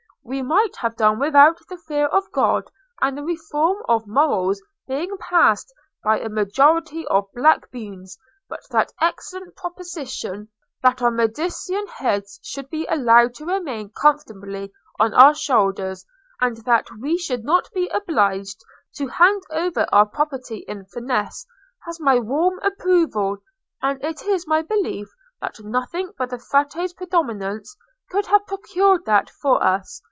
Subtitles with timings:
[0.23, 2.69] We might have done without the fear of God
[3.01, 8.17] and the reform of morals being passed by a majority of black beans;
[8.47, 10.47] but that excellent proposition,
[10.83, 16.05] that our Medicean heads should be allowed to remain comfortably on our shoulders,
[16.39, 18.59] and that we should not be obliged
[18.97, 21.45] to hand over our property in fines,
[21.87, 23.37] has my warm approval,
[23.81, 25.09] and it is my belief
[25.41, 27.75] that nothing but the Frate's predominance
[28.11, 29.99] could have procured that for us.